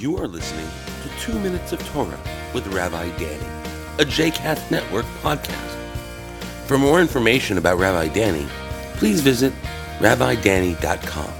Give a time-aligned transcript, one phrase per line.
[0.00, 0.66] You are listening
[1.02, 2.18] to Two Minutes of Torah
[2.54, 3.44] with Rabbi Danny,
[3.98, 5.76] a JCast Network podcast.
[6.64, 8.46] For more information about Rabbi Danny,
[8.94, 9.52] please visit
[9.98, 11.30] rabbidanny.com.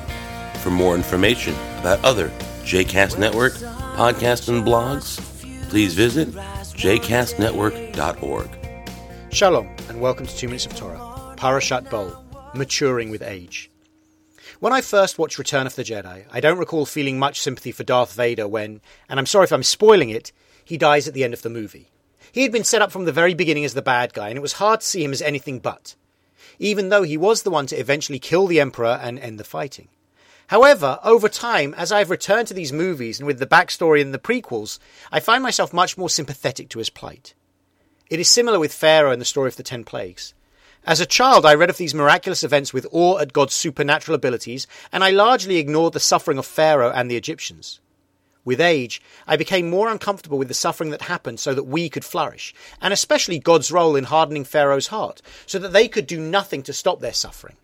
[0.60, 2.28] For more information about other
[2.64, 5.18] JCast Network podcasts and blogs,
[5.70, 8.58] please visit jcastnetwork.org.
[9.32, 10.98] Shalom, and welcome to Two Minutes of Torah,
[11.38, 12.14] Parashat Bo,
[12.54, 13.70] Maturing with Age.
[14.58, 17.84] When I first watched Return of the Jedi, I don't recall feeling much sympathy for
[17.84, 20.32] Darth Vader when, and I'm sorry if I'm spoiling it,
[20.64, 21.90] he dies at the end of the movie.
[22.32, 24.42] He had been set up from the very beginning as the bad guy, and it
[24.42, 25.94] was hard to see him as anything but,
[26.58, 29.88] even though he was the one to eventually kill the Emperor and end the fighting.
[30.48, 34.18] However, over time, as I've returned to these movies and with the backstory and the
[34.18, 34.78] prequels,
[35.12, 37.34] I find myself much more sympathetic to his plight.
[38.08, 40.34] It is similar with Pharaoh and the story of the Ten Plagues.
[40.86, 44.66] As a child, I read of these miraculous events with awe at God's supernatural abilities,
[44.90, 47.80] and I largely ignored the suffering of Pharaoh and the Egyptians.
[48.44, 52.04] With age, I became more uncomfortable with the suffering that happened so that we could
[52.04, 56.62] flourish, and especially God's role in hardening Pharaoh's heart, so that they could do nothing
[56.62, 57.56] to stop their suffering.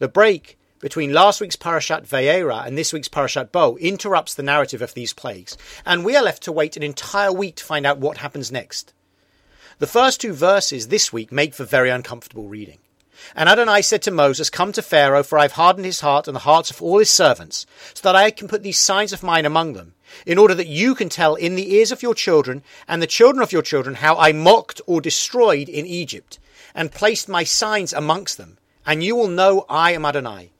[0.00, 4.82] The break between last week's Parashat Va'era and this week's Parashat Bo interrupts the narrative
[4.82, 7.98] of these plagues, and we are left to wait an entire week to find out
[7.98, 8.92] what happens next.
[9.82, 12.78] The first two verses this week make for very uncomfortable reading.
[13.34, 16.36] And Adonai said to Moses, Come to Pharaoh, for I have hardened his heart and
[16.36, 19.44] the hearts of all his servants, so that I can put these signs of mine
[19.44, 19.94] among them,
[20.24, 23.42] in order that you can tell in the ears of your children and the children
[23.42, 26.38] of your children how I mocked or destroyed in Egypt,
[26.76, 30.52] and placed my signs amongst them, and you will know I am Adonai.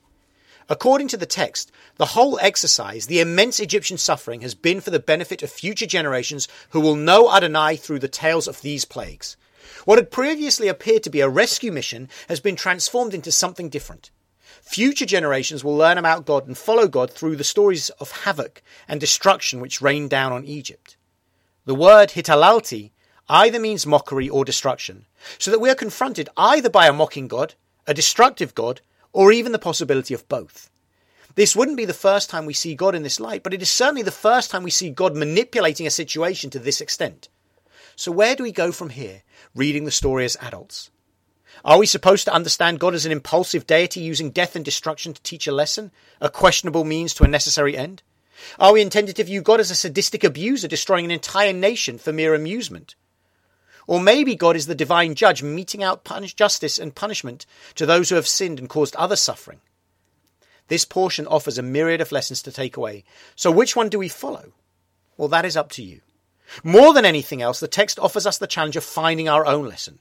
[0.69, 4.99] According to the text, the whole exercise, the immense Egyptian suffering, has been for the
[4.99, 9.37] benefit of future generations who will know Adonai through the tales of these plagues.
[9.85, 14.11] What had previously appeared to be a rescue mission has been transformed into something different.
[14.63, 19.01] Future generations will learn about God and follow God through the stories of havoc and
[19.01, 20.97] destruction which rained down on Egypt.
[21.65, 22.93] The word hitalalti
[23.29, 25.07] either means mockery or destruction,
[25.39, 27.55] so that we are confronted either by a mocking God,
[27.87, 28.81] a destructive God,
[29.13, 30.71] or even the possibility of both.
[31.35, 33.71] This wouldn't be the first time we see God in this light, but it is
[33.71, 37.29] certainly the first time we see God manipulating a situation to this extent.
[37.97, 39.23] So where do we go from here,
[39.55, 40.91] reading the story as adults?
[41.65, 45.23] Are we supposed to understand God as an impulsive deity using death and destruction to
[45.23, 45.91] teach a lesson,
[46.21, 48.03] a questionable means to a necessary end?
[48.59, 52.13] Are we intended to view God as a sadistic abuser destroying an entire nation for
[52.13, 52.95] mere amusement?
[53.93, 57.45] Or maybe God is the divine judge meting out punish, justice and punishment
[57.75, 59.61] to those who have sinned and caused other suffering.
[60.69, 63.05] This portion offers a myriad of lessons to take away.
[63.37, 64.55] So which one do we follow?
[65.19, 66.01] Well, that is up to you.
[66.65, 70.01] More than anything else, the text offers us the challenge of finding our own lesson.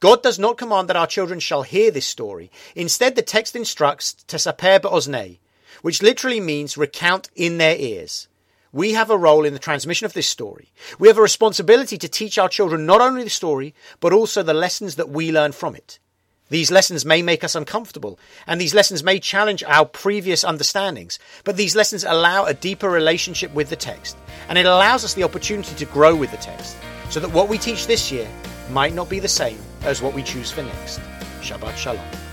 [0.00, 2.50] God does not command that our children shall hear this story.
[2.76, 5.38] Instead, the text instructs be'oznei,
[5.80, 8.28] which literally means recount in their ears.
[8.72, 10.72] We have a role in the transmission of this story.
[10.98, 14.54] We have a responsibility to teach our children not only the story, but also the
[14.54, 15.98] lessons that we learn from it.
[16.50, 21.56] These lessons may make us uncomfortable, and these lessons may challenge our previous understandings, but
[21.56, 24.16] these lessons allow a deeper relationship with the text,
[24.48, 26.76] and it allows us the opportunity to grow with the text,
[27.08, 28.28] so that what we teach this year
[28.70, 31.00] might not be the same as what we choose for next.
[31.40, 32.29] Shabbat Shalom.